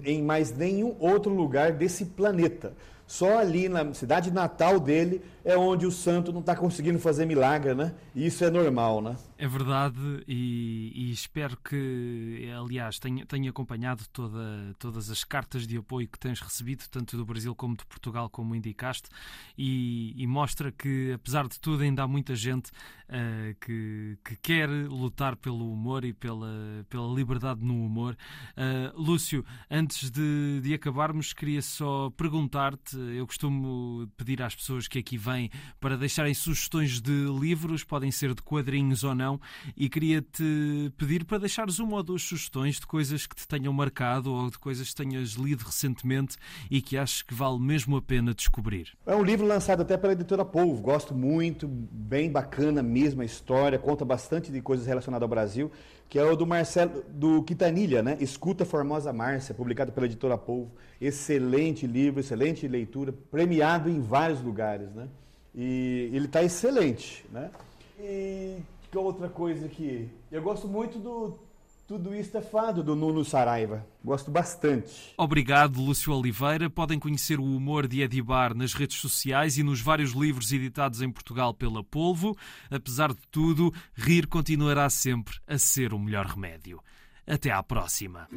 em 0.04 0.22
mais 0.22 0.56
nenhum 0.56 0.94
outro 1.00 1.34
lugar 1.34 1.72
desse 1.72 2.04
planeta. 2.04 2.72
Só 3.06 3.38
ali 3.38 3.68
na 3.68 3.94
cidade 3.94 4.30
natal 4.30 4.80
dele 4.80 5.22
é 5.44 5.56
onde 5.56 5.86
o 5.86 5.92
santo 5.92 6.32
não 6.32 6.40
está 6.40 6.56
conseguindo 6.56 6.98
fazer 6.98 7.24
milagre, 7.24 7.72
né? 7.72 7.94
E 8.12 8.26
isso 8.26 8.44
é 8.44 8.50
normal, 8.50 9.00
né? 9.00 9.16
É 9.38 9.46
verdade 9.46 10.24
e, 10.26 10.92
e 10.92 11.12
espero 11.12 11.56
que, 11.58 12.50
aliás, 12.58 12.98
tenha, 12.98 13.24
tenha 13.24 13.50
acompanhado 13.50 14.02
toda, 14.12 14.74
todas 14.76 15.08
as 15.08 15.22
cartas 15.22 15.66
de 15.66 15.76
apoio 15.76 16.08
que 16.08 16.18
tens 16.18 16.40
recebido, 16.40 16.84
tanto 16.90 17.16
do 17.16 17.24
Brasil 17.24 17.54
como 17.54 17.76
de 17.76 17.86
Portugal, 17.86 18.28
como 18.28 18.56
indicaste, 18.56 19.08
e, 19.56 20.14
e 20.20 20.26
mostra 20.26 20.72
que, 20.72 21.12
apesar 21.12 21.46
de 21.46 21.60
tudo, 21.60 21.84
ainda 21.84 22.02
há 22.02 22.08
muita 22.08 22.34
gente 22.34 22.70
uh, 23.08 23.54
que, 23.60 24.18
que 24.24 24.36
quer 24.36 24.68
lutar 24.68 25.36
pelo 25.36 25.70
humor 25.70 26.04
e 26.04 26.12
pela, 26.12 26.84
pela 26.88 27.14
liberdade 27.14 27.64
no 27.64 27.84
humor. 27.84 28.16
Uh, 28.56 29.00
Lúcio, 29.00 29.44
antes 29.70 30.10
de, 30.10 30.60
de 30.62 30.74
acabarmos, 30.74 31.32
queria 31.32 31.62
só 31.62 32.10
perguntar-te, 32.16 32.95
eu 32.98 33.26
costumo 33.26 34.08
pedir 34.16 34.42
às 34.42 34.54
pessoas 34.54 34.88
que 34.88 34.98
aqui 34.98 35.16
vêm 35.16 35.50
para 35.80 35.96
deixarem 35.96 36.34
sugestões 36.34 37.00
de 37.00 37.26
livros, 37.38 37.84
podem 37.84 38.10
ser 38.10 38.34
de 38.34 38.42
quadrinhos 38.42 39.04
ou 39.04 39.14
não, 39.14 39.40
e 39.76 39.88
queria-te 39.88 40.92
pedir 40.96 41.24
para 41.24 41.38
deixares 41.38 41.78
uma 41.78 41.96
ou 41.96 42.02
duas 42.02 42.22
sugestões 42.22 42.80
de 42.80 42.86
coisas 42.86 43.26
que 43.26 43.36
te 43.36 43.46
tenham 43.46 43.72
marcado 43.72 44.32
ou 44.32 44.50
de 44.50 44.58
coisas 44.58 44.88
que 44.90 44.94
tenhas 44.94 45.30
lido 45.32 45.64
recentemente 45.64 46.36
e 46.70 46.80
que 46.80 46.96
achas 46.96 47.22
que 47.22 47.34
vale 47.34 47.58
mesmo 47.58 47.96
a 47.96 48.02
pena 48.02 48.34
descobrir. 48.34 48.92
É 49.06 49.14
um 49.14 49.22
livro 49.22 49.46
lançado 49.46 49.82
até 49.82 49.96
pela 49.96 50.12
editora 50.12 50.44
Polvo, 50.44 50.80
gosto 50.80 51.14
muito, 51.14 51.66
bem 51.68 52.30
bacana 52.30 52.82
mesmo 52.82 53.22
a 53.22 53.24
história, 53.24 53.78
conta 53.78 54.04
bastante 54.04 54.50
de 54.50 54.60
coisas 54.60 54.86
relacionadas 54.86 55.22
ao 55.22 55.28
Brasil, 55.28 55.70
que 56.08 56.18
é 56.18 56.24
o 56.24 56.36
do 56.36 56.46
Marcelo, 56.46 57.02
do 57.08 57.42
Quitanilha, 57.42 58.02
né? 58.02 58.16
Escuta 58.20 58.64
Formosa 58.64 59.12
Márcia, 59.12 59.54
publicado 59.54 59.92
pela 59.92 60.06
editora 60.06 60.38
Polvo. 60.38 60.70
Excelente 61.00 61.86
livro, 61.86 62.20
excelente 62.20 62.66
leitura, 62.68 63.12
premiado 63.30 63.90
em 63.90 64.00
vários 64.00 64.40
lugares, 64.40 64.90
né? 64.94 65.08
E 65.54 66.10
ele 66.12 66.26
está 66.26 66.42
excelente, 66.42 67.24
né? 67.32 67.50
E 67.98 68.58
que 68.90 68.98
outra 68.98 69.28
coisa 69.28 69.68
que 69.68 70.08
eu 70.30 70.42
gosto 70.42 70.68
muito 70.68 70.98
do 70.98 71.38
tudo 71.86 72.14
isto 72.14 72.36
é 72.36 72.42
fado 72.42 72.82
do 72.82 72.96
Nuno 72.96 73.24
Saraiva. 73.24 73.86
Gosto 74.04 74.30
bastante. 74.30 75.14
Obrigado, 75.16 75.80
Lúcio 75.80 76.12
Oliveira. 76.12 76.68
Podem 76.68 76.98
conhecer 76.98 77.38
o 77.38 77.44
humor 77.44 77.86
de 77.86 78.02
Edibar 78.02 78.54
nas 78.54 78.74
redes 78.74 78.96
sociais 78.96 79.56
e 79.56 79.62
nos 79.62 79.80
vários 79.80 80.10
livros 80.10 80.50
editados 80.50 81.00
em 81.00 81.10
Portugal 81.10 81.54
pela 81.54 81.84
Polvo. 81.84 82.36
Apesar 82.70 83.12
de 83.12 83.20
tudo, 83.30 83.72
rir 83.94 84.26
continuará 84.26 84.90
sempre 84.90 85.36
a 85.46 85.58
ser 85.58 85.94
o 85.94 85.98
melhor 85.98 86.26
remédio. 86.26 86.82
Até 87.26 87.50
à 87.50 87.62
próxima. 87.62 88.28